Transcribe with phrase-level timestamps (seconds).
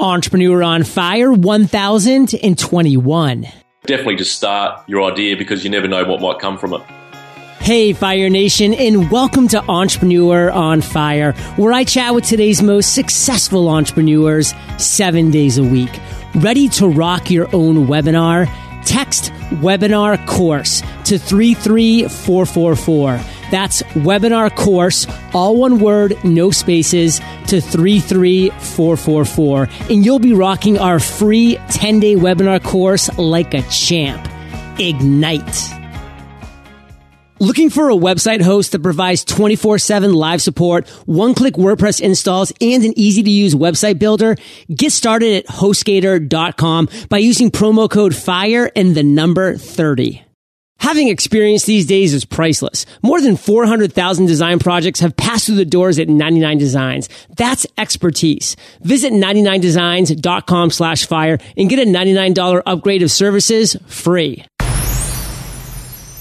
[0.00, 3.46] Entrepreneur on Fire 1021.
[3.84, 6.80] Definitely just start your idea because you never know what might come from it.
[7.60, 12.94] Hey, Fire Nation, and welcome to Entrepreneur on Fire, where I chat with today's most
[12.94, 16.00] successful entrepreneurs seven days a week.
[16.36, 18.48] Ready to rock your own webinar?
[18.86, 23.20] Text webinar course to 33444.
[23.50, 29.68] That's webinar course, all one word, no spaces, to 33444.
[29.90, 34.28] And you'll be rocking our free 10 day webinar course like a champ.
[34.78, 35.80] Ignite.
[37.42, 42.92] Looking for a website host that provides 24-7 live support, one-click WordPress installs, and an
[42.98, 44.36] easy-to-use website builder?
[44.68, 50.22] Get started at HostGator.com by using promo code FIRE and the number 30.
[50.80, 52.86] Having experience these days is priceless.
[53.02, 57.08] More than 400,000 design projects have passed through the doors at 99 Designs.
[57.36, 58.56] That's expertise.
[58.80, 64.44] Visit 99designs.com slash fire and get a $99 upgrade of services free.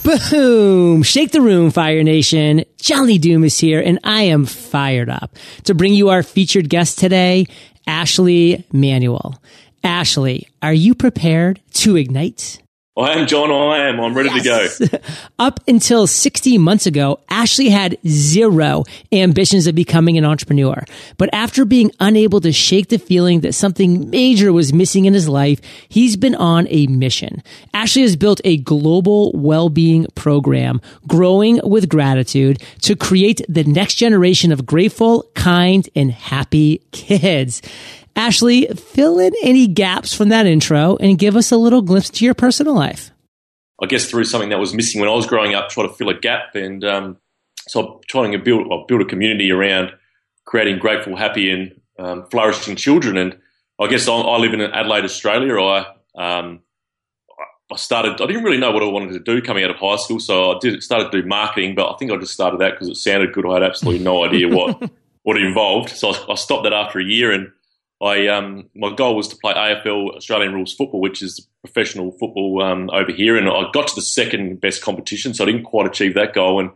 [0.04, 1.04] Boom!
[1.04, 2.66] Shake the room, Fire Nation.
[2.82, 6.70] John Lee Dumas is here and I am fired up to bring you our featured
[6.70, 7.46] guest today,
[7.88, 9.42] Ashley Manuel.
[9.84, 12.60] Ashley, are you prepared to ignite?
[13.00, 13.50] I am, John.
[13.50, 14.00] I am.
[14.02, 14.78] I'm ready yes.
[14.78, 14.98] to go.
[15.40, 20.84] Up until 60 months ago, Ashley had zero ambitions of becoming an entrepreneur.
[21.18, 25.30] But after being unable to shake the feeling that something major was missing in his
[25.30, 27.42] life, he's been on a mission.
[27.74, 34.52] Ashley has built a global well-being program, growing with gratitude to create the next generation
[34.52, 37.62] of grateful, kind, and happy kids.
[38.20, 42.26] Ashley, fill in any gaps from that intro and give us a little glimpse to
[42.26, 43.12] your personal life.
[43.82, 46.10] I guess through something that was missing when I was growing up, try to fill
[46.10, 47.18] a gap, and um,
[47.70, 49.94] so I'm trying to build well, build a community around
[50.44, 53.16] creating grateful, happy, and um, flourishing children.
[53.16, 53.38] And
[53.80, 55.58] I guess I, I, live in Adelaide, Australia.
[55.58, 56.60] I um,
[57.72, 58.22] I started.
[58.22, 60.52] I didn't really know what I wanted to do coming out of high school, so
[60.52, 61.74] I did started to do marketing.
[61.74, 63.46] But I think I just started that because it sounded good.
[63.46, 64.92] I had absolutely no idea what
[65.24, 65.92] what it involved.
[65.92, 67.50] So I, I stopped that after a year and
[68.02, 72.62] I um, my goal was to play AFL Australian rules football, which is professional football
[72.62, 75.88] um, over here, and I got to the second best competition, so I didn't quite
[75.88, 76.72] achieve that goal, and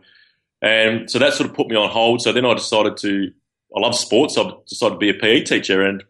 [0.60, 2.20] and so that sort of put me on hold.
[2.20, 3.30] So then I decided to
[3.74, 6.04] I love sports, so I decided to be a PE teacher, and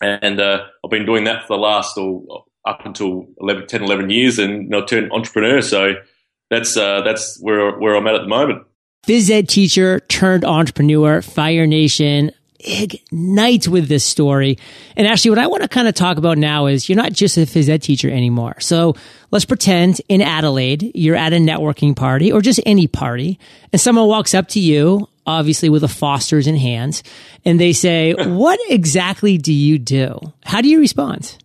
[0.00, 4.10] and uh, I've been doing that for the last or up until 11, 10, 11
[4.10, 5.60] years, and you know, turned entrepreneur.
[5.60, 5.94] So
[6.50, 8.64] that's uh, that's where where I'm at at the moment.
[9.06, 14.58] Phys ed teacher turned entrepreneur, Fire Nation ignite with this story.
[14.96, 17.36] And actually, what I want to kind of talk about now is you're not just
[17.36, 18.58] a phys ed teacher anymore.
[18.60, 18.94] So
[19.30, 23.38] let's pretend in Adelaide, you're at a networking party or just any party
[23.72, 27.02] and someone walks up to you, obviously with a Foster's in hands,
[27.44, 30.18] and they say, what exactly do you do?
[30.44, 31.36] How do you respond?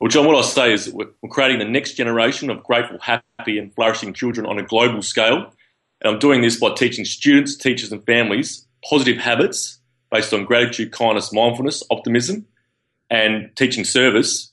[0.00, 3.74] Well, John, what I say is we're creating the next generation of grateful, happy, and
[3.74, 5.52] flourishing children on a global scale.
[6.00, 9.77] And I'm doing this by teaching students, teachers, and families positive habits
[10.10, 12.46] based on gratitude, kindness, mindfulness, optimism,
[13.10, 14.52] and teaching service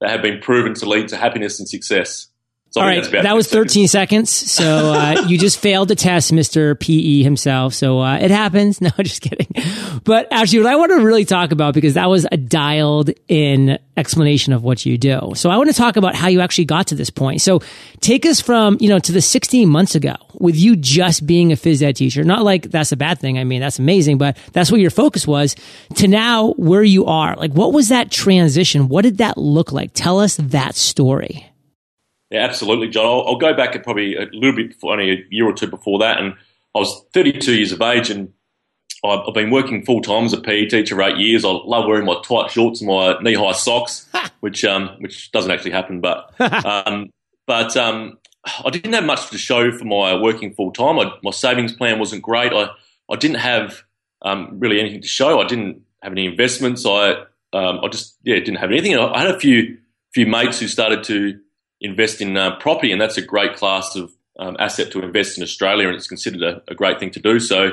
[0.00, 2.27] that have been proven to lead to happiness and success.
[2.78, 4.30] So All right, that was 13 seconds.
[4.30, 6.78] seconds so uh, you just failed the test, Mr.
[6.78, 7.74] PE himself.
[7.74, 8.80] So uh, it happens.
[8.88, 9.48] No, just kidding.
[10.04, 13.78] But actually, what I want to really talk about, because that was a dialed in
[13.96, 15.32] explanation of what you do.
[15.34, 17.40] So I want to talk about how you actually got to this point.
[17.42, 17.60] So
[18.00, 21.56] take us from, you know, to the 16 months ago with you just being a
[21.56, 22.24] phys ed teacher.
[22.24, 23.38] Not like that's a bad thing.
[23.38, 25.56] I mean, that's amazing, but that's what your focus was
[25.96, 27.34] to now where you are.
[27.36, 28.88] Like, what was that transition?
[28.88, 29.90] What did that look like?
[29.92, 31.44] Tell us that story.
[32.30, 33.06] Yeah, absolutely, John.
[33.06, 35.66] I'll, I'll, go back at probably a little bit before, only a year or two
[35.66, 36.34] before that, and
[36.74, 38.32] I was 32 years of age, and
[39.04, 41.44] I've, I've been working full time as a PE teacher for eight years.
[41.44, 44.08] I love wearing my tight shorts and my knee high socks,
[44.40, 46.34] which um, which doesn't actually happen, but
[46.64, 47.10] um,
[47.46, 48.18] but um,
[48.64, 50.98] I didn't have much to show for my working full time.
[51.22, 52.52] My savings plan wasn't great.
[52.52, 52.68] I
[53.10, 53.82] I didn't have
[54.22, 55.40] um, really anything to show.
[55.40, 56.84] I didn't have any investments.
[56.84, 57.12] I
[57.52, 58.96] um, I just yeah didn't have anything.
[58.98, 59.78] I had a few
[60.12, 61.38] few mates who started to
[61.80, 65.42] invest in uh, property, and that's a great class of um, asset to invest in
[65.42, 67.40] Australia, and it's considered a, a great thing to do.
[67.40, 67.70] So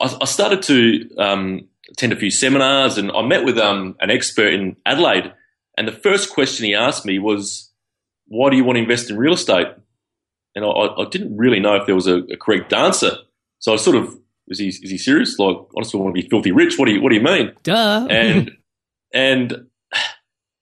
[0.00, 4.10] I, I started to um, attend a few seminars, and I met with um, an
[4.10, 5.32] expert in Adelaide.
[5.76, 7.70] And the first question he asked me was,
[8.26, 9.68] "Why do you want to invest in real estate?"
[10.54, 13.12] And I, I didn't really know if there was a, a, correct answer.
[13.58, 14.18] So I sort of,
[14.48, 15.38] is he is he serious?
[15.38, 16.78] Like, honestly, I want to be filthy rich.
[16.78, 17.52] What do you What do you mean?
[17.62, 18.06] Duh.
[18.10, 18.50] And
[19.14, 19.66] and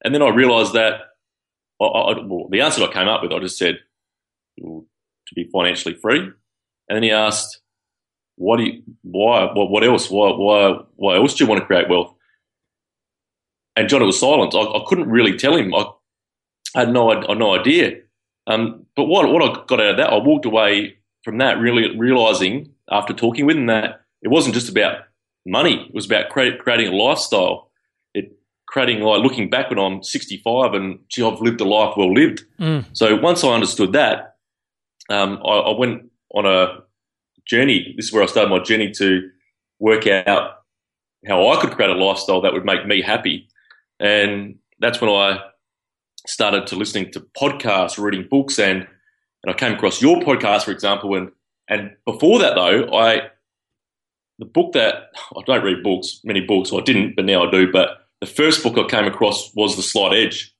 [0.05, 1.10] and then I realised that
[1.81, 3.79] I, I, well, the answer I came up with, I just said
[4.59, 6.19] to be financially free.
[6.19, 7.61] And then he asked,
[8.37, 8.82] "What do you?
[9.03, 9.44] Why?
[9.53, 10.11] What, what else?
[10.11, 10.31] Why?
[10.31, 10.81] Why?
[10.97, 12.15] Why else do you want to create wealth?"
[13.77, 14.55] and John, it was silence.
[14.55, 15.75] I, I couldn't really tell him.
[15.75, 15.87] I,
[16.75, 18.00] I had no, I, no idea.
[18.47, 21.97] Um, but what, what I got out of that, I walked away from that really
[21.97, 25.05] realizing after talking with him that it wasn't just about
[25.47, 25.87] money.
[25.88, 27.69] It was about creating a lifestyle.
[28.70, 32.44] Creating like looking back when I'm 65 and gee, I've lived a life well lived.
[32.61, 32.84] Mm.
[32.93, 34.37] So once I understood that,
[35.08, 36.78] um, I, I, went on a
[37.44, 37.94] journey.
[37.96, 39.28] This is where I started my journey to
[39.81, 40.58] work out
[41.26, 43.49] how I could create a lifestyle that would make me happy.
[43.99, 45.40] And that's when I
[46.28, 48.87] started to listening to podcasts, reading books, and
[49.43, 51.16] and I came across your podcast, for example.
[51.16, 51.32] And
[51.69, 53.31] and before that, though, I
[54.38, 57.50] the book that I don't read books, many books, or I didn't, but now I
[57.50, 57.70] do.
[57.70, 60.55] But the first book I came across was The Slight Edge,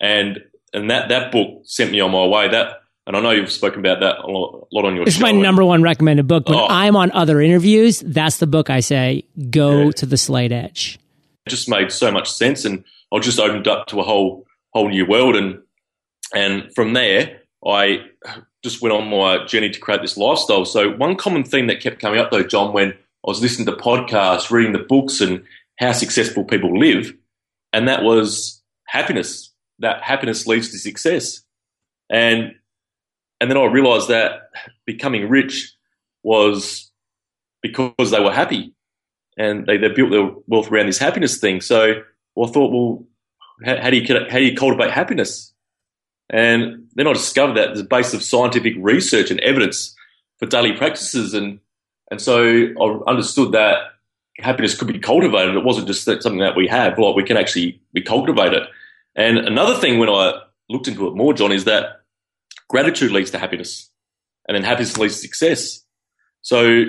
[0.00, 0.42] and
[0.72, 2.48] and that that book sent me on my way.
[2.48, 5.16] That and I know you've spoken about that a lot, a lot on your it's
[5.16, 5.22] show.
[5.22, 6.48] my number one recommended book.
[6.48, 6.66] When oh.
[6.68, 9.90] I'm on other interviews, that's the book I say, go yeah.
[9.92, 10.98] to the Slight Edge.
[11.46, 12.64] It just made so much sense.
[12.64, 15.34] And I just opened up to a whole, whole new world.
[15.34, 15.60] And,
[16.34, 18.04] and from there, I
[18.62, 20.64] just went on my journey to create this lifestyle.
[20.64, 23.72] So one common theme that kept coming up though, John, when I was listening to
[23.82, 25.42] podcasts, reading the books and
[25.80, 27.12] how successful people live,
[27.72, 29.52] and that was happiness.
[29.78, 31.40] That happiness leads to success.
[32.10, 32.54] And
[33.40, 34.50] and then I realized that
[34.84, 35.74] becoming rich
[36.22, 36.92] was
[37.62, 38.74] because they were happy
[39.38, 41.62] and they, they built their wealth around this happiness thing.
[41.62, 42.02] So
[42.34, 43.06] well, I thought, well,
[43.64, 45.54] how, how, do you how do you cultivate happiness?
[46.28, 49.94] And then I discovered that a base of scientific research and evidence
[50.38, 51.58] for daily practices, and
[52.10, 53.78] and so I understood that
[54.40, 55.54] happiness could be cultivated.
[55.54, 58.62] It wasn't just something that we have; like we can actually we cultivate it.
[59.16, 62.02] And another thing, when I looked into it more, John, is that
[62.68, 63.90] gratitude leads to happiness,
[64.48, 65.80] and then happiness leads to success.
[66.42, 66.84] So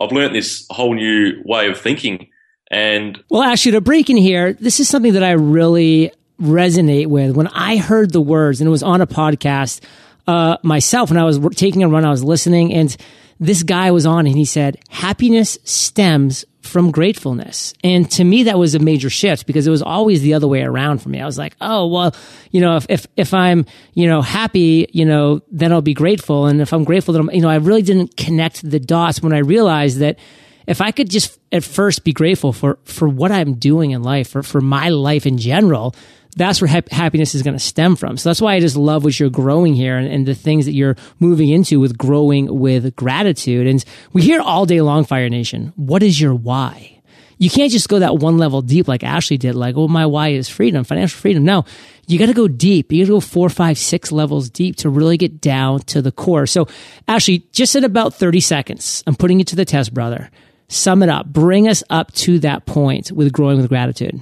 [0.00, 2.28] I've learned this whole new way of thinking.
[2.70, 7.36] And well, actually, to break in here, this is something that I really resonate with.
[7.36, 9.82] When I heard the words, and it was on a podcast
[10.26, 12.96] uh, myself when I was taking a run, I was listening, and
[13.40, 17.72] this guy was on, and he said, "Happiness stems from gratefulness.
[17.82, 20.62] And to me, that was a major shift because it was always the other way
[20.62, 21.20] around for me.
[21.20, 22.14] I was like, oh, well,
[22.50, 23.64] you know, if, if, if I'm,
[23.94, 26.46] you know, happy, you know, then I'll be grateful.
[26.46, 29.32] And if I'm grateful, then I'm, you know, I really didn't connect the dots when
[29.32, 30.18] I realized that
[30.66, 34.28] if I could just at first be grateful for, for what I'm doing in life,
[34.28, 35.94] for, for my life in general,
[36.36, 38.16] that's where ha- happiness is going to stem from.
[38.16, 40.72] So that's why I just love what you're growing here and, and, the things that
[40.72, 43.66] you're moving into with growing with gratitude.
[43.66, 47.00] And we hear all day long, Fire Nation, what is your why?
[47.38, 50.28] You can't just go that one level deep like Ashley did, like, oh, my why
[50.28, 51.42] is freedom, financial freedom.
[51.42, 51.64] No,
[52.06, 52.92] you got to go deep.
[52.92, 56.12] You got to go four, five, six levels deep to really get down to the
[56.12, 56.46] core.
[56.46, 56.68] So,
[57.08, 60.30] Ashley, just in about 30 seconds, I'm putting it to the test, brother.
[60.68, 61.26] Sum it up.
[61.26, 64.20] Bring us up to that point with growing with gratitude.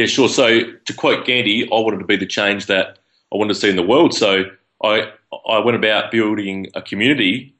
[0.00, 0.30] Yeah, sure.
[0.30, 2.98] So to quote Gandhi, I wanted to be the change that
[3.30, 4.14] I wanted to see in the world.
[4.14, 4.44] So
[4.82, 5.12] I
[5.46, 7.54] I went about building a community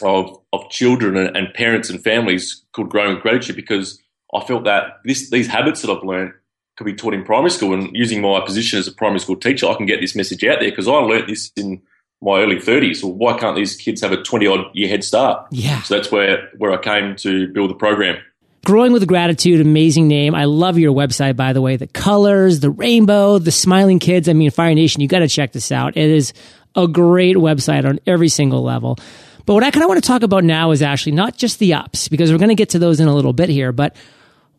[0.00, 4.00] of of children and, and parents and families called Growing Gratitude because
[4.32, 6.34] I felt that this these habits that I've learned
[6.76, 7.74] could be taught in primary school.
[7.74, 10.60] And using my position as a primary school teacher, I can get this message out
[10.60, 11.82] there because I learnt this in
[12.22, 13.02] my early 30s.
[13.02, 15.48] Well, why can't these kids have a 20 odd year head start?
[15.50, 15.82] Yeah.
[15.82, 18.18] So that's where, where I came to build the program.
[18.66, 20.34] Growing with Gratitude, amazing name.
[20.34, 21.76] I love your website, by the way.
[21.76, 24.28] The colors, the rainbow, the smiling kids.
[24.28, 25.96] I mean, Fire Nation, you got to check this out.
[25.96, 26.32] It is
[26.74, 28.98] a great website on every single level.
[29.44, 31.74] But what I kind of want to talk about now is actually not just the
[31.74, 33.94] ups, because we're going to get to those in a little bit here, but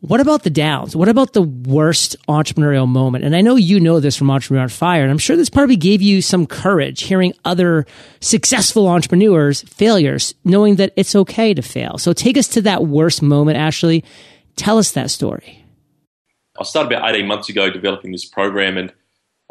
[0.00, 0.94] what about the downs?
[0.94, 3.24] What about the worst entrepreneurial moment?
[3.24, 5.76] And I know you know this from Entrepreneur on Fire, and I'm sure this probably
[5.76, 7.84] gave you some courage hearing other
[8.20, 11.98] successful entrepreneurs' failures, knowing that it's okay to fail.
[11.98, 14.04] So take us to that worst moment, Ashley.
[14.54, 15.64] Tell us that story.
[16.58, 18.92] I started about 18 months ago developing this program, and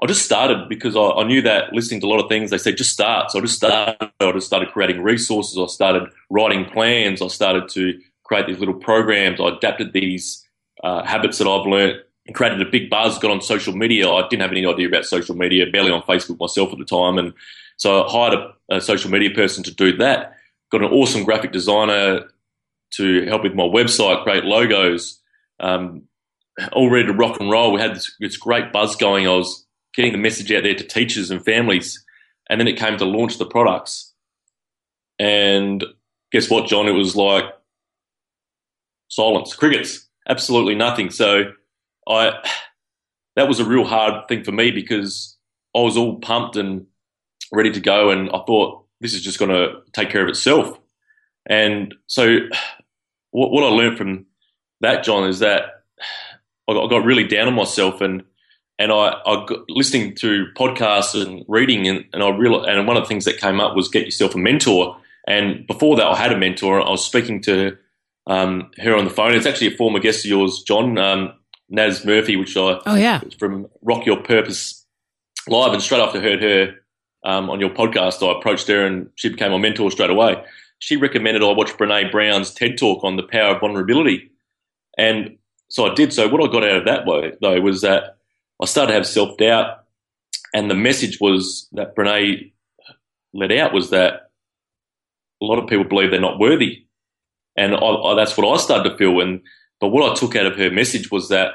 [0.01, 2.58] I just started because I, I, knew that listening to a lot of things, they
[2.58, 3.32] said just start.
[3.32, 4.12] So I just started.
[4.20, 5.58] I just started creating resources.
[5.58, 7.22] I started writing plans.
[7.22, 9.39] I started to create these little programs.
[9.39, 10.46] I adapted these
[10.84, 14.10] uh, habits that I've learned and created a big buzz, got on social media.
[14.10, 17.17] I didn't have any idea about social media, barely on Facebook myself at the time.
[17.17, 17.34] And
[17.77, 20.36] so I hired a, a social media person to do that.
[20.72, 22.29] Got an awesome graphic designer
[22.96, 25.22] to help with my website, create logos,
[25.60, 26.03] um,
[26.74, 27.72] all ready to rock and roll.
[27.72, 29.27] We had this, this great buzz going.
[29.27, 32.03] I was getting the message out there to teachers and families.
[32.50, 34.13] And then it came to launch the products.
[35.19, 35.84] And
[36.31, 36.88] guess what, John?
[36.88, 37.46] It was like
[39.07, 41.09] silence, crickets, absolutely nothing.
[41.09, 41.51] So
[42.07, 42.33] I
[43.35, 45.37] that was a real hard thing for me because
[45.75, 46.87] I was all pumped and
[47.53, 50.77] ready to go, and I thought this is just going to take care of itself.
[51.47, 52.39] And so,
[53.31, 54.25] what, what I learned from
[54.81, 55.83] that, John, is that
[56.67, 58.23] I got, I got really down on myself and
[58.79, 62.97] and I, I got listening to podcasts and reading and, and I real and one
[62.97, 64.97] of the things that came up was get yourself a mentor.
[65.27, 66.81] And before that, I had a mentor.
[66.81, 67.77] I was speaking to
[68.27, 69.34] um, her on the phone.
[69.34, 71.34] It's actually a former guest of yours, John um,
[71.69, 74.86] Naz Murphy, which I oh yeah from Rock Your Purpose
[75.48, 75.74] live.
[75.74, 76.75] And straight after I heard her
[77.24, 80.43] um, on your podcast, I approached her and she became my mentor straight away.
[80.79, 84.29] She recommended I watch Brene Brown's TED Talk on the power of vulnerability,
[84.98, 85.38] and
[85.69, 86.13] so I did.
[86.13, 87.05] So what I got out of that
[87.41, 88.17] though was that
[88.62, 89.86] I started to have self doubt,
[90.53, 92.51] and the message was that Brene
[93.34, 94.31] let out was that
[95.41, 96.87] a lot of people believe they're not worthy,
[97.57, 99.19] and I, I, that's what I started to feel.
[99.19, 99.41] And
[99.81, 101.53] but what I took out of her message was that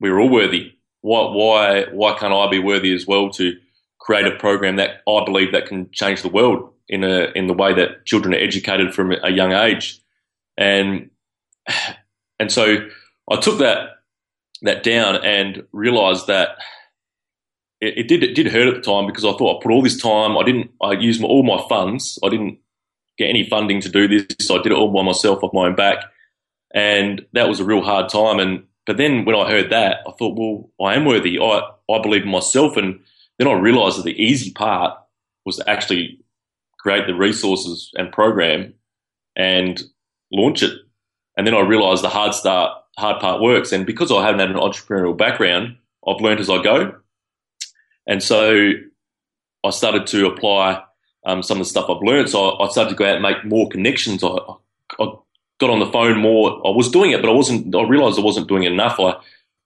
[0.00, 0.72] we are all worthy.
[1.00, 3.56] Why why why can't I be worthy as well to
[3.98, 7.54] create a program that I believe that can change the world in a in the
[7.54, 10.00] way that children are educated from a young age,
[10.56, 11.10] and
[12.38, 12.88] and so
[13.30, 13.90] I took that
[14.62, 16.56] that down and realized that
[17.80, 19.82] it, it, did it did hurt at the time because I thought I put all
[19.82, 20.36] this time.
[20.36, 20.70] I didn't.
[20.82, 22.18] I used my, all my funds.
[22.24, 22.58] I didn't
[23.18, 24.46] get any funding to do this.
[24.46, 25.98] So I did it all by myself off my own back,
[26.74, 28.38] and that was a real hard time.
[28.38, 31.38] And but then when I heard that, I thought, well, I am worthy.
[31.38, 33.00] I I believe in myself, and
[33.38, 34.98] then I realised that the easy part
[35.44, 36.20] was to actually
[36.78, 38.74] create the resources and program
[39.36, 39.82] and
[40.30, 40.72] launch it.
[41.36, 43.72] And then I realised the hard start hard part works.
[43.72, 46.94] And because I haven't had an entrepreneurial background, I've learned as I go.
[48.06, 48.72] And so
[49.64, 50.83] I started to apply
[51.24, 52.30] um, some of the stuff I've learned.
[52.30, 54.22] So I, I, started to go out and make more connections.
[54.22, 54.36] I,
[54.98, 55.12] I,
[55.58, 56.66] got on the phone more.
[56.66, 57.74] I was doing it, but I wasn't.
[57.74, 58.98] I realised I wasn't doing it enough.
[58.98, 59.16] I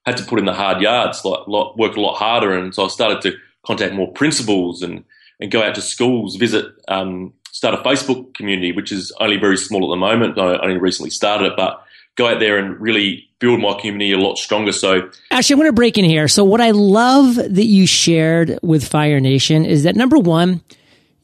[0.04, 2.52] had to put in the hard yards, like, like work a lot harder.
[2.52, 3.36] And so I started to
[3.66, 5.04] contact more principals and
[5.40, 9.56] and go out to schools, visit, um, start a Facebook community, which is only very
[9.56, 10.38] small at the moment.
[10.38, 11.84] I only recently started it, but
[12.16, 14.72] go out there and really build my community a lot stronger.
[14.72, 16.28] So, actually, I'm going to break in here.
[16.28, 20.62] So, what I love that you shared with Fire Nation is that number one,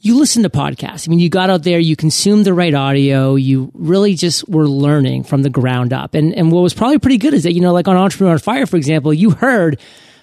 [0.05, 1.09] you listen to podcasts.
[1.09, 4.69] I mean, you got out there, you consumed the right audio, you really just were
[4.69, 6.13] learning from the ground up.
[6.13, 8.39] And and what was probably pretty good is that, you know, like on Entrepreneur on
[8.39, 9.81] Fire, for example, you heard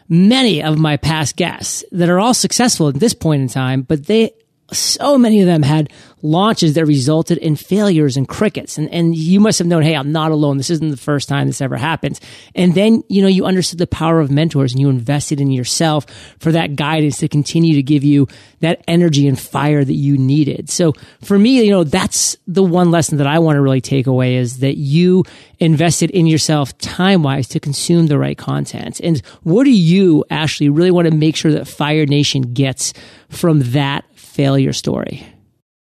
[0.07, 4.05] many of my past guests that are all successful at this point in time, but
[4.05, 4.31] they
[4.71, 5.91] so many of them had
[6.23, 8.77] launches that resulted in failures and crickets.
[8.77, 10.57] And, and you must have known, hey, I'm not alone.
[10.57, 12.21] This isn't the first time this ever happens.
[12.55, 16.05] And then, you know, you understood the power of mentors and you invested in yourself
[16.39, 18.27] for that guidance to continue to give you
[18.59, 20.69] that energy and fire that you needed.
[20.69, 24.07] So for me, you know, that's the one lesson that I want to really take
[24.07, 25.23] away is that you
[25.59, 28.99] invested in yourself time wise to consume the right content.
[28.99, 32.93] And what do you actually really want to make sure that Fire Nation gets
[33.29, 35.25] from that failure story?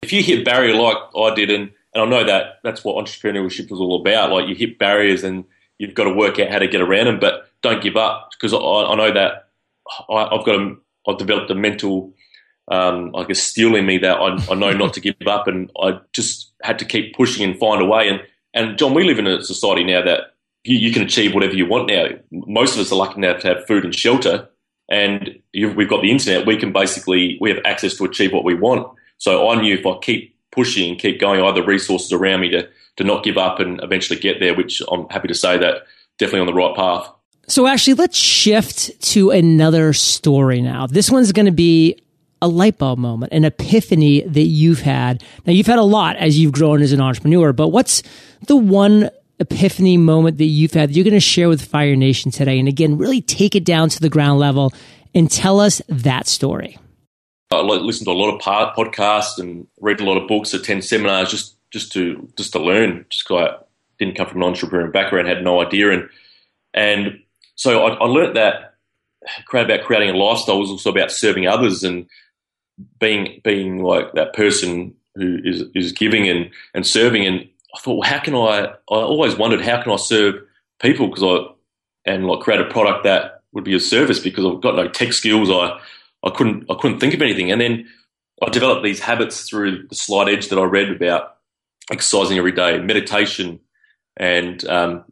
[0.02, 3.70] If you hit barrier like I did, and, and I know that that's what entrepreneurship
[3.70, 5.46] was all about, like you hit barriers and
[5.78, 8.54] you've got to work out how to get around them, but don't give up because
[8.54, 9.50] I, I know that
[10.10, 10.76] I, have got a,
[11.08, 12.14] I've developed a mental,
[12.70, 15.72] um, I guess, steel in me that I, I know not to give up, and
[15.82, 18.08] I just had to keep pushing and find a way.
[18.08, 18.22] And
[18.54, 21.66] and John, we live in a society now that you, you can achieve whatever you
[21.66, 22.08] want now.
[22.32, 24.50] Most of us are lucky now to have food and shelter,
[24.90, 26.46] and we've got the internet.
[26.46, 28.88] We can basically we have access to achieve what we want.
[29.18, 32.50] So I knew if I keep pushing keep going, I had the resources around me
[32.50, 32.68] to
[32.98, 34.56] to not give up and eventually get there.
[34.56, 35.84] Which I'm happy to say that
[36.18, 37.12] definitely on the right path.
[37.48, 40.86] So actually, let's shift to another story now.
[40.86, 42.00] This one's going to be
[42.42, 45.24] a light bulb moment, an epiphany that you've had.
[45.46, 48.04] Now, you've had a lot as you've grown as an entrepreneur, but what's
[48.48, 52.32] the one epiphany moment that you've had that you're going to share with Fire Nation
[52.32, 52.60] today?
[52.60, 54.74] And again, really take it down to the ground level
[55.14, 56.78] and tell us that story.
[57.52, 61.32] I listen to a lot of podcasts and read a lot of books, attend seminars
[61.32, 63.06] just just to just to learn.
[63.10, 63.64] Just because I
[63.98, 66.10] didn't come from an entrepreneurial background, had no idea, and
[66.74, 67.20] and
[67.56, 68.76] so I, I learned that
[69.52, 72.08] about creating a lifestyle was also about serving others and
[73.00, 77.26] being being like that person who is is giving and and serving.
[77.26, 78.68] And I thought, well, how can I?
[78.68, 80.36] I always wondered how can I serve
[80.82, 81.54] people because I
[82.06, 85.14] and like create a product that would be a service because I've got no tech
[85.14, 85.50] skills.
[85.50, 85.80] I
[86.24, 87.52] I couldn't I couldn't think of anything.
[87.52, 87.88] And then
[88.42, 91.38] I developed these habits through the Slight Edge that I read about
[91.92, 93.60] exercising every day, meditation,
[94.18, 95.06] and um,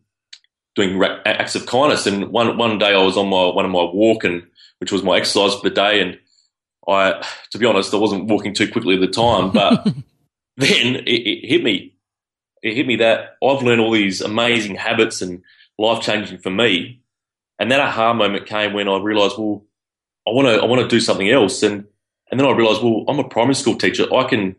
[0.75, 2.05] doing acts of kindness.
[2.07, 4.43] And one one day I was on my one of my walk and
[4.79, 6.19] which was my exercise for the day, and
[6.87, 9.83] I, to be honest, I wasn't walking too quickly at the time, but
[10.57, 11.93] then it, it hit me.
[12.67, 15.41] It hit me that I've learned all these amazing habits and
[15.77, 17.01] life changing for me.
[17.59, 19.63] And that aha moment came when I realized, well,
[20.27, 21.85] I want to I want to do something else, and
[22.29, 24.13] and then I realised, well, I'm a primary school teacher.
[24.13, 24.55] I can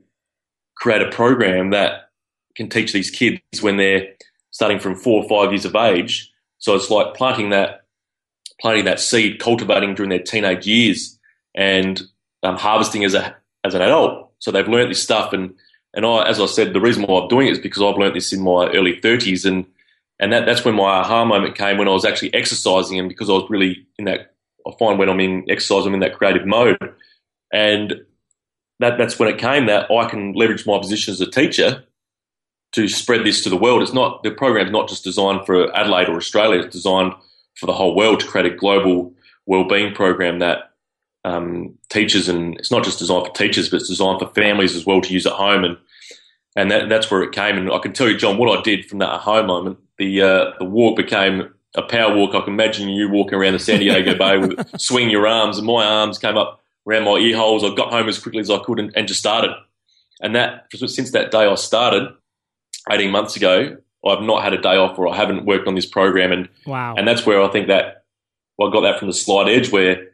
[0.76, 2.10] create a program that
[2.56, 4.08] can teach these kids when they're
[4.50, 6.32] starting from four or five years of age.
[6.58, 7.82] So it's like planting that
[8.60, 11.18] planting that seed, cultivating during their teenage years,
[11.54, 12.02] and
[12.42, 14.30] um, harvesting as a as an adult.
[14.38, 15.54] So they've learnt this stuff, and
[15.94, 18.14] and I, as I said, the reason why I'm doing it is because I've learnt
[18.14, 19.66] this in my early 30s, and
[20.20, 23.30] and that that's when my aha moment came when I was actually exercising, and because
[23.30, 24.32] I was really in that.
[24.66, 26.76] I find when I'm in exercise, I'm in that creative mode,
[27.52, 28.04] and
[28.80, 31.84] that that's when it came that I can leverage my position as a teacher
[32.72, 33.82] to spread this to the world.
[33.82, 36.60] It's not the program's not just designed for Adelaide or Australia.
[36.60, 37.12] It's designed
[37.56, 39.12] for the whole world to create a global
[39.46, 40.67] well-being program that
[41.24, 44.86] um, teachers and it's not just designed for teachers, but it's designed for families as
[44.86, 45.64] well to use at home.
[45.64, 45.76] And
[46.56, 47.56] and that, that's where it came.
[47.56, 49.78] And I can tell you, John, what I did from that home moment.
[49.98, 52.34] The uh, the walk became a power walk.
[52.34, 55.66] I can imagine you walking around the San Diego Bay with swing your arms, and
[55.66, 57.64] my arms came up around my ear holes.
[57.64, 59.54] I got home as quickly as I could and, and just started.
[60.20, 62.12] And that since that day I started,
[62.90, 65.86] 18 months ago, I've not had a day off or I haven't worked on this
[65.86, 66.32] program.
[66.32, 66.94] And wow.
[66.96, 68.04] and that's where I think that
[68.56, 70.08] well, I got that from the Slight Edge where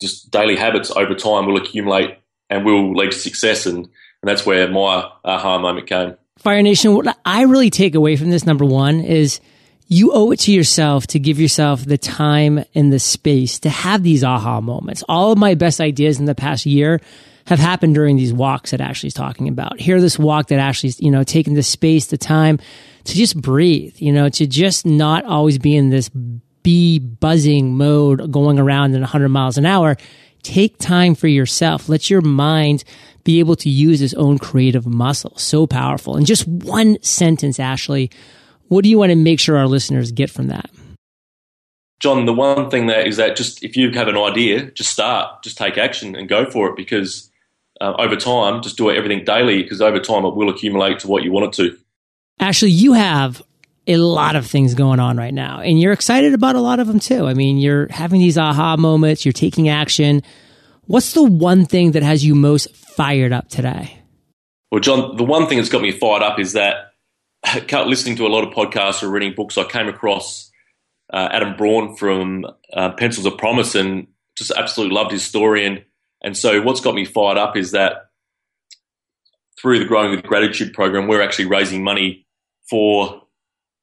[0.00, 2.18] just daily habits over time will accumulate
[2.50, 3.66] and will lead to success.
[3.66, 3.88] And, and
[4.22, 6.16] that's where my uh, aha moment came.
[6.38, 9.40] Fire Nation, what I really take away from this, number one, is
[9.88, 14.02] you owe it to yourself to give yourself the time and the space to have
[14.02, 15.02] these aha moments.
[15.08, 17.00] All of my best ideas in the past year
[17.46, 19.78] have happened during these walks that Ashley's talking about.
[19.78, 22.58] Here, this walk that Ashley's, you know, taking the space, the time
[23.04, 26.10] to just breathe, you know, to just not always be in this
[26.66, 29.96] bee buzzing mode going around at 100 miles an hour.
[30.42, 31.88] Take time for yourself.
[31.88, 32.82] Let your mind
[33.22, 35.32] be able to use its own creative muscle.
[35.36, 36.16] So powerful.
[36.16, 38.10] And just one sentence, Ashley,
[38.66, 40.68] what do you want to make sure our listeners get from that?
[42.00, 45.44] John, the one thing that is that just if you have an idea, just start,
[45.44, 47.30] just take action and go for it because
[47.80, 51.22] uh, over time, just do everything daily because over time it will accumulate to what
[51.22, 51.78] you want it to.
[52.40, 53.40] Ashley, you have
[53.86, 56.86] a lot of things going on right now and you're excited about a lot of
[56.86, 57.26] them too.
[57.26, 60.22] I mean, you're having these aha moments, you're taking action.
[60.86, 64.02] What's the one thing that has you most fired up today?
[64.70, 66.92] Well, John, the one thing that's got me fired up is that
[67.72, 70.50] listening to a lot of podcasts or reading books, I came across
[71.12, 75.64] uh, Adam Braun from uh, Pencils of Promise and just absolutely loved his story.
[75.64, 75.84] And
[76.22, 78.10] and so what's got me fired up is that
[79.60, 82.26] through the Growing with Gratitude program, we're actually raising money
[82.68, 83.22] for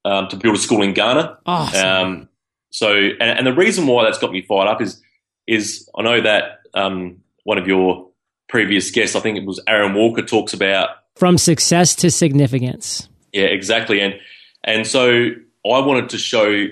[0.05, 1.37] um, to build a school in Ghana.
[1.45, 1.85] Awesome.
[1.85, 2.29] Um,
[2.69, 5.01] so, and, and, the reason why that's got me fired up is
[5.47, 8.09] is I know that um, one of your
[8.49, 13.07] previous guests, I think it was Aaron Walker, talks about from success to significance.
[13.31, 14.01] Yeah, exactly.
[14.01, 14.15] And
[14.63, 15.29] and so
[15.65, 16.67] I wanted to show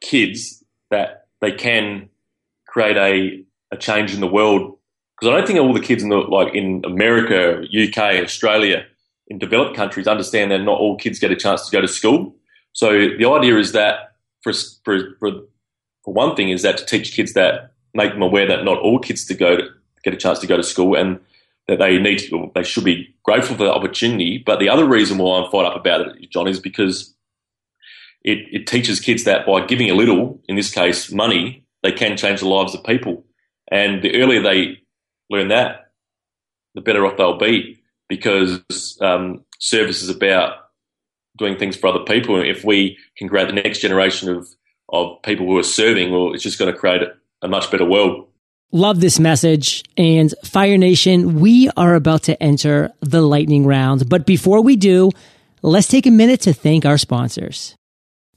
[0.00, 2.08] kids that they can
[2.66, 4.76] create a, a change in the world
[5.18, 8.86] because I don't think all the kids in the like in America, UK, Australia,
[9.28, 12.34] in developed countries understand that not all kids get a chance to go to school.
[12.72, 14.52] So the idea is that for
[14.84, 15.32] for for,
[16.04, 19.24] one thing is that to teach kids that make them aware that not all kids
[19.26, 19.68] to go to
[20.02, 21.20] get a chance to go to school and
[21.68, 24.38] that they need to, they should be grateful for the opportunity.
[24.38, 27.14] But the other reason why I'm fired up about it, John, is because
[28.22, 32.16] it, it teaches kids that by giving a little, in this case money, they can
[32.16, 33.24] change the lives of people.
[33.70, 34.80] And the earlier they
[35.30, 35.92] learn that,
[36.74, 40.69] the better off they'll be because um, service is about
[41.40, 42.36] doing things for other people.
[42.36, 44.48] And if we can create the next generation of,
[44.90, 47.02] of people who are serving, well, it's just going to create
[47.42, 48.28] a much better world.
[48.70, 49.82] Love this message.
[49.96, 54.08] And Fire Nation, we are about to enter the lightning round.
[54.08, 55.10] But before we do,
[55.62, 57.74] let's take a minute to thank our sponsors.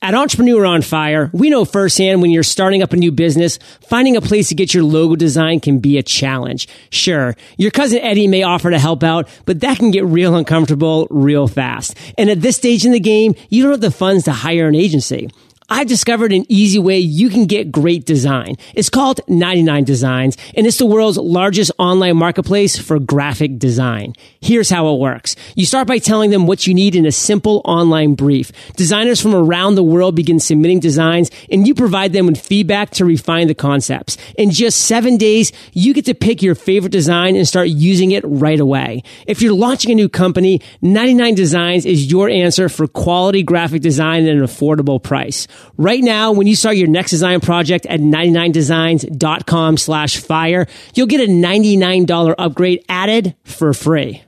[0.03, 4.17] At Entrepreneur on Fire, we know firsthand when you're starting up a new business, finding
[4.17, 6.67] a place to get your logo design can be a challenge.
[6.89, 11.07] Sure, your cousin Eddie may offer to help out, but that can get real uncomfortable
[11.09, 11.95] real fast.
[12.17, 14.75] And at this stage in the game, you don't have the funds to hire an
[14.75, 15.29] agency.
[15.69, 18.57] I've discovered an easy way you can get great design.
[18.73, 24.13] It's called 99 Designs, and it's the world's largest online marketplace for graphic design.
[24.41, 25.35] Here's how it works.
[25.55, 28.51] You start by telling them what you need in a simple online brief.
[28.75, 33.05] Designers from around the world begin submitting designs, and you provide them with feedback to
[33.05, 34.17] refine the concepts.
[34.37, 38.23] In just seven days, you get to pick your favorite design and start using it
[38.25, 39.03] right away.
[39.27, 44.25] If you're launching a new company, 99 Designs is your answer for quality graphic design
[44.27, 45.47] at an affordable price.
[45.77, 51.21] Right now, when you start your next design project at 99designs.com slash fire, you'll get
[51.21, 54.23] a $99 upgrade added for free.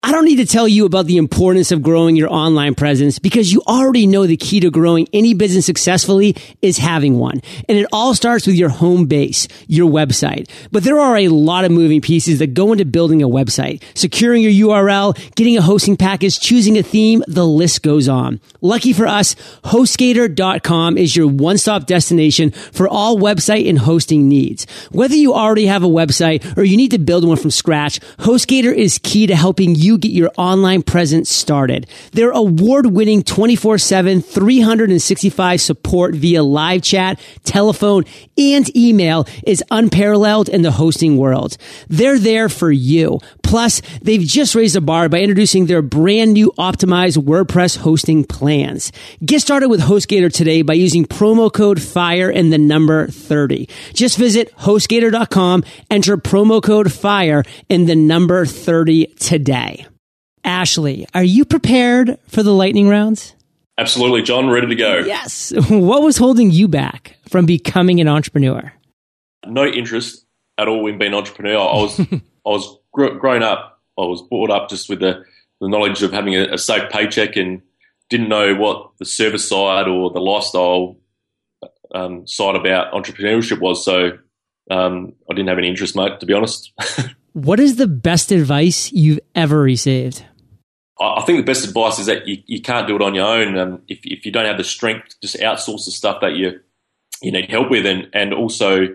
[0.00, 3.52] I don't need to tell you about the importance of growing your online presence because
[3.52, 7.42] you already know the key to growing any business successfully is having one.
[7.68, 10.48] And it all starts with your home base, your website.
[10.70, 14.44] But there are a lot of moving pieces that go into building a website, securing
[14.44, 18.40] your URL, getting a hosting package, choosing a theme, the list goes on.
[18.60, 19.34] Lucky for us,
[19.64, 24.64] HostGator.com is your one-stop destination for all website and hosting needs.
[24.92, 28.72] Whether you already have a website or you need to build one from scratch, HostGator
[28.72, 31.86] is key to helping you get your online presence started.
[32.12, 38.04] Their award-winning 24-7, 365 support via live chat, telephone,
[38.36, 41.56] and email is unparalleled in the hosting world.
[41.88, 43.20] They're there for you.
[43.48, 48.92] Plus, they've just raised the bar by introducing their brand new optimized WordPress hosting plans.
[49.24, 53.66] Get started with HostGator today by using promo code FIRE and the number 30.
[53.94, 59.86] Just visit HostGator.com, enter promo code FIRE and the number 30 today.
[60.44, 63.34] Ashley, are you prepared for the lightning rounds?
[63.78, 64.98] Absolutely, John, ready to go.
[64.98, 65.54] Yes.
[65.70, 68.74] What was holding you back from becoming an entrepreneur?
[69.46, 70.26] No interest
[70.58, 71.56] at all in being an entrepreneur.
[71.56, 71.98] I was
[72.46, 73.80] I was grown up.
[73.98, 75.24] I was brought up just with the,
[75.60, 77.62] the knowledge of having a, a, safe paycheck and
[78.08, 80.96] didn't know what the service side or the lifestyle
[81.94, 83.84] um, side about entrepreneurship was.
[83.84, 84.18] So
[84.70, 86.20] um, I didn't have any interest, mate.
[86.20, 86.72] To be honest.
[87.32, 90.24] what is the best advice you've ever received?
[91.00, 93.56] I think the best advice is that you, you can't do it on your own.
[93.56, 96.60] Um, if, if you don't have the strength, just outsource the stuff that you
[97.22, 98.88] you need help with, and and also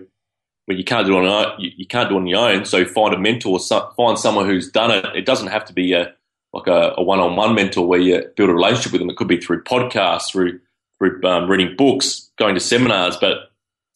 [0.66, 2.64] when you can't do it on you, you can't do on your own.
[2.64, 3.58] So find a mentor,
[3.96, 5.04] find someone who's done it.
[5.14, 6.12] It doesn't have to be a
[6.52, 9.10] like a, a one-on-one mentor where you build a relationship with them.
[9.10, 10.60] It could be through podcasts, through
[10.98, 13.16] through um, reading books, going to seminars.
[13.16, 13.50] But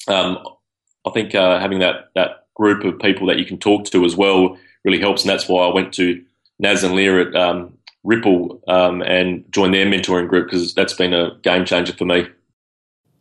[0.09, 0.39] um,
[1.07, 4.17] I think uh, having that that group of people that you can talk to as
[4.17, 6.23] well really helps, and that's why I went to
[6.59, 11.15] Naz and Leah at um, Ripple um, and joined their mentoring group because that's been
[11.15, 12.27] a game changer for me.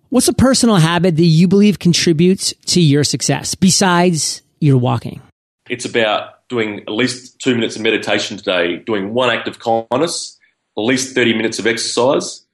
[0.10, 5.22] What's a personal habit that you believe contributes to your success besides your walking?
[5.70, 10.40] It's about doing at least two minutes of meditation today, doing one act of kindness,
[10.78, 12.46] at least 30 minutes of exercise.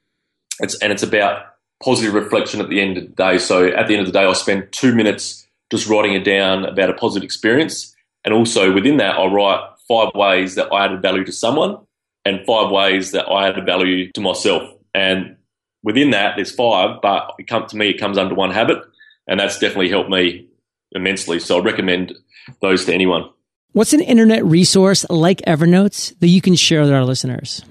[0.61, 1.45] It's, and it's about
[1.83, 3.37] positive reflection at the end of the day.
[3.37, 6.65] So at the end of the day, I spend two minutes just writing it down
[6.65, 7.95] about a positive experience.
[8.25, 11.77] And also within that, I write five ways that I added value to someone
[12.25, 14.63] and five ways that I added value to myself.
[14.95, 15.35] And
[15.83, 18.79] within that, there's five, but it come, to me, it comes under one habit,
[19.27, 20.47] and that's definitely helped me
[20.91, 21.39] immensely.
[21.39, 22.13] So I recommend
[22.61, 23.29] those to anyone.
[23.73, 27.63] What's an internet resource like Evernote that you can share with our listeners?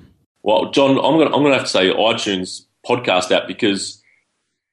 [0.42, 4.03] Well, John, I'm going to, I'm going to have to say iTunes podcast app because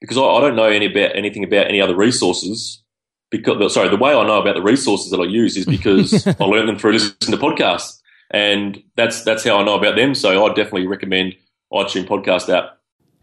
[0.01, 2.81] because I, I don't know any about anything about any other resources.
[3.29, 6.45] Because sorry, the way I know about the resources that I use is because I
[6.45, 7.99] learned them through listening to podcasts
[8.31, 10.15] and that's that's how I know about them.
[10.15, 11.35] So I definitely recommend
[11.71, 12.78] iTunes podcast app.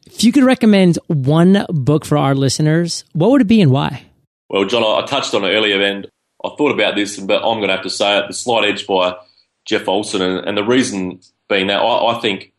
[0.07, 4.07] If you could recommend one book for our listeners, what would it be and why?
[4.49, 6.07] Well, John, I, touched on it earlier, and
[6.45, 8.87] I thought about this, but I'm going to have to say it: "The Slight Edge"
[8.87, 9.17] by
[9.65, 12.53] Jeff Olson, and, and the reason being that I, I think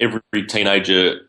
[0.00, 1.20] every teenager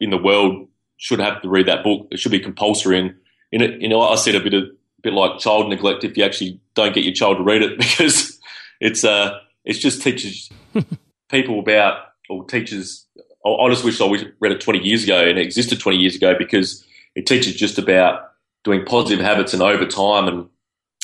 [0.00, 2.06] in the world should have to read that book.
[2.10, 2.98] It should be compulsory.
[2.98, 3.14] And
[3.50, 6.24] in you know, I said a bit of, a bit like child neglect if you
[6.24, 8.38] actually don't get your child to read it because
[8.80, 10.50] it's uh it just teaches
[11.28, 13.06] people about, or teaches.
[13.44, 14.06] I just wish I
[14.40, 17.78] read it 20 years ago and it existed 20 years ago because it teaches just
[17.78, 18.32] about
[18.64, 20.48] doing positive habits and over time and,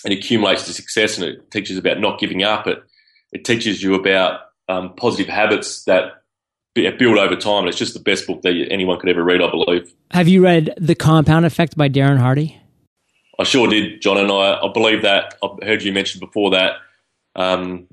[0.05, 2.67] and accumulates to success and it teaches about not giving up.
[2.67, 2.83] It,
[3.33, 6.23] it teaches you about um, positive habits that
[6.75, 7.61] build over time.
[7.61, 9.93] And it's just the best book that anyone could ever read, I believe.
[10.13, 12.61] Have you read The Compound Effect by Darren Hardy?
[13.39, 15.35] I sure did, John, and I, I believe that.
[15.43, 16.73] I've heard you mention before that
[17.37, 17.87] um,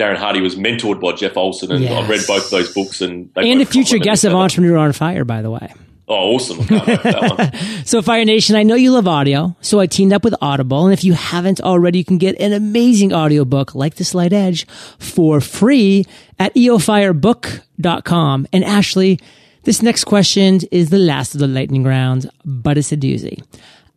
[0.00, 1.92] Darren Hardy was mentored by Jeff Olson, and yes.
[1.92, 3.02] I've read both of those books.
[3.02, 5.74] And and a future guest of Entrepreneur on Fire, by the way.
[6.08, 6.62] Oh, awesome!
[7.84, 10.94] so, Fire Nation, I know you love audio, so I teamed up with Audible, and
[10.94, 14.66] if you haven't already, you can get an amazing audiobook like The Slight Edge
[14.98, 16.06] for free
[16.38, 18.46] at eofirebook.com.
[18.54, 19.20] And Ashley,
[19.64, 23.44] this next question is the last of the lightning round, but it's a doozy.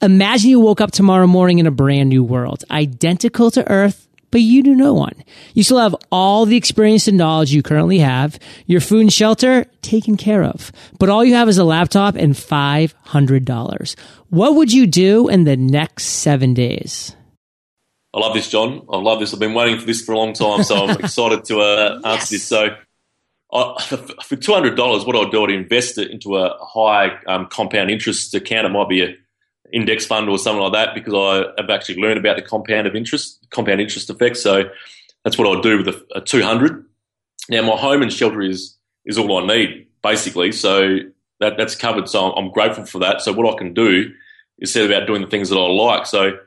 [0.02, 4.42] Imagine you woke up tomorrow morning in a brand new world, identical to Earth but
[4.42, 5.14] you do no one.
[5.54, 9.66] You still have all the experience and knowledge you currently have, your food and shelter
[9.84, 13.96] taken care of, but all you have is a laptop and $500.
[14.30, 17.16] What would you do in the next seven days?
[18.12, 18.88] I love this, John.
[18.92, 19.36] I love this.
[19.36, 22.10] I've been waiting for this for a long time, so I'm excited to uh, answer
[22.10, 22.30] yes.
[22.32, 22.44] this.
[22.44, 22.76] So,
[23.54, 23.76] I,
[24.24, 27.92] for two hundred dollars, what I'd do, I'd invest it into a high um, compound
[27.92, 28.66] interest account.
[28.66, 29.16] It might be a
[29.74, 32.96] index fund or something like that because I have actually learned about the compound of
[32.96, 34.38] interest, compound interest effect.
[34.38, 34.66] So
[35.24, 36.86] that's what I'll do with a, a 200.
[37.50, 41.00] Now my home and shelter is is all I need basically, so
[41.40, 42.08] that that's covered.
[42.08, 43.22] So I'm, grateful for that.
[43.22, 44.12] So what I can do
[44.60, 46.06] is set about doing the things that I like.
[46.06, 46.38] So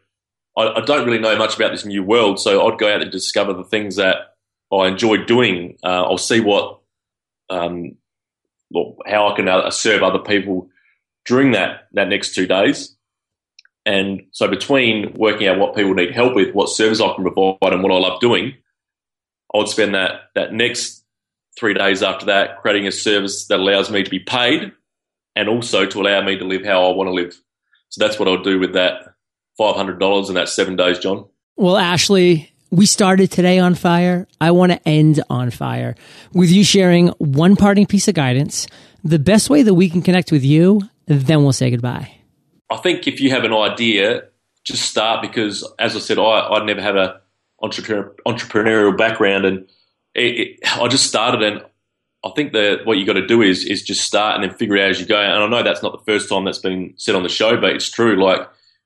[0.57, 3.11] I, I, don't really know much about this new world, so I'd go out and
[3.11, 4.37] discover the things that
[4.73, 5.77] I enjoy doing.
[5.83, 6.81] Uh, I'll see what
[7.51, 7.97] um,
[8.71, 10.71] well, how I can uh, serve other people
[11.27, 12.96] during that that next two days.
[13.87, 17.73] And so between working out what people need help with, what service I can provide,
[17.73, 18.55] and what I love doing,
[19.55, 21.05] I would spend that that next
[21.57, 24.73] three days after that creating a service that allows me to be paid
[25.37, 27.41] and also to allow me to live how I want to live.
[27.89, 29.15] So that's what I'll do with that
[29.59, 31.27] $500 in that seven days, John.
[31.57, 34.27] Well, Ashley, we started today on fire.
[34.41, 35.95] I want to end on fire
[36.33, 38.67] with you sharing one parting piece of guidance,
[39.05, 42.16] the best way that we can connect with you, then we'll say goodbye.
[42.71, 44.25] I think if you have an idea,
[44.65, 47.21] just start because, as I said, I, I never had a
[47.63, 49.67] entrepreneurial background and
[50.15, 51.65] it, it, I just started and
[52.25, 54.77] I think that what you got to do is is just start and then figure
[54.77, 55.21] it out as you go.
[55.21, 57.71] And I know that's not the first time that's been said on the show, but
[57.71, 58.23] it's true.
[58.23, 58.41] Like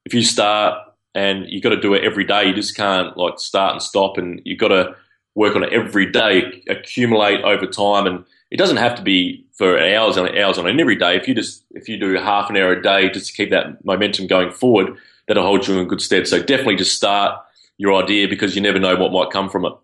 [0.05, 0.79] if you start
[1.15, 4.19] and you got to do it every day, you just can't like start and stop,
[4.19, 4.95] and you got to
[5.35, 9.79] work on it every day, accumulate over time, and it doesn't have to be for
[9.79, 11.17] hours and hours on it every day.
[11.17, 13.85] If you just if you do half an hour a day just to keep that
[13.85, 14.97] momentum going forward,
[15.29, 16.27] that'll hold you in good stead.
[16.27, 17.39] So definitely just start
[17.77, 19.75] your idea because you never know what might come from it.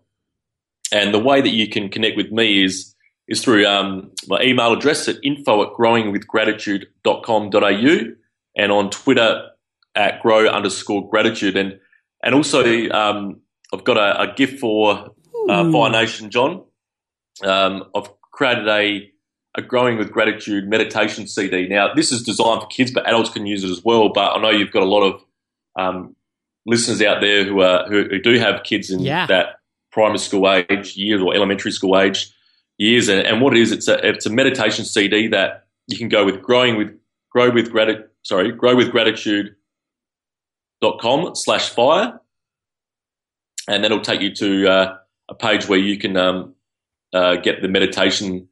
[0.91, 2.95] And the way that you can connect with me is
[3.27, 8.15] is through um, my email address at info at growingwithgratitude.com.au
[8.55, 9.47] and on Twitter
[9.93, 11.55] at grow underscore gratitude.
[11.55, 11.79] And
[12.23, 15.11] and also um, I've got a, a gift for
[15.47, 16.63] uh, Fire Nation, John.
[17.43, 19.11] Um, I've created a
[19.57, 21.67] a growing with gratitude meditation CD.
[21.67, 24.09] Now this is designed for kids, but adults can use it as well.
[24.09, 25.23] But I know you've got a lot of
[25.77, 26.15] um,
[26.65, 29.25] listeners out there who are who, who do have kids in yeah.
[29.25, 29.59] that
[29.91, 32.31] primary school age years or elementary school age
[32.77, 33.07] years.
[33.07, 36.23] And, and, what it is, it's a it's a meditation CD that you can go
[36.23, 36.95] with growing with
[37.31, 38.05] grow with gratitude.
[38.21, 39.55] Sorry, grow with gratitude
[40.81, 42.19] dot com slash fire,
[43.67, 44.97] and then it'll take you to uh,
[45.29, 46.53] a page where you can um,
[47.13, 48.49] uh, get the meditation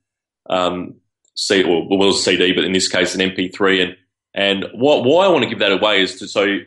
[0.49, 0.95] um,
[1.35, 3.83] C or well, CD, but in this case an MP3.
[3.83, 3.95] And
[4.33, 6.59] and what, why I want to give that away is to so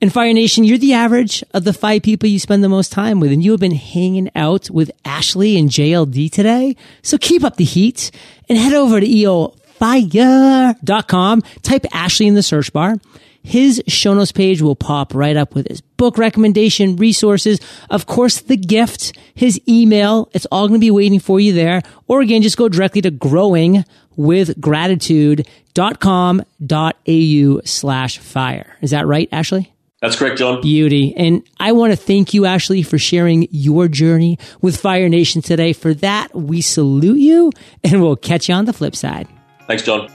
[0.00, 3.18] And Fire Nation, you're the average of the five people you spend the most time
[3.18, 3.32] with.
[3.32, 6.76] And you have been hanging out with Ashley and JLD today.
[7.02, 8.10] So keep up the heat
[8.48, 11.42] and head over to EO fire.com.
[11.62, 12.96] Type Ashley in the search bar.
[13.42, 18.40] His show notes page will pop right up with his book recommendation, resources, of course,
[18.40, 20.28] the gift, his email.
[20.32, 21.82] It's all going to be waiting for you there.
[22.08, 23.84] Or again, just go directly to growing
[24.16, 28.76] with gratitude.com.au slash fire.
[28.80, 29.72] Is that right, Ashley?
[30.06, 30.60] That's correct, John.
[30.60, 31.12] Beauty.
[31.16, 35.72] And I want to thank you, Ashley, for sharing your journey with Fire Nation today.
[35.72, 37.50] For that, we salute you
[37.82, 39.26] and we'll catch you on the flip side.
[39.66, 40.08] Thanks, John.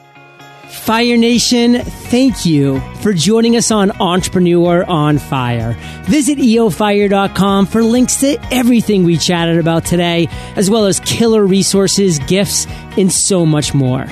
[0.70, 5.74] Fire Nation, thank you for joining us on Entrepreneur on Fire.
[6.06, 12.18] Visit eofire.com for links to everything we chatted about today, as well as killer resources,
[12.20, 12.66] gifts,
[12.98, 14.06] and so much more.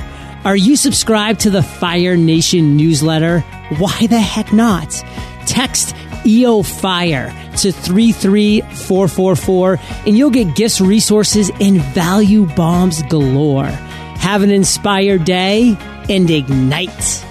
[0.43, 3.39] Are you subscribed to the Fire Nation newsletter?
[3.77, 5.01] Why the heck not?
[5.49, 13.65] Text EO Fire to 33444 and you'll get gifts, resources, and value bombs galore.
[13.65, 15.75] Have an inspired day
[16.07, 17.25] and ignite.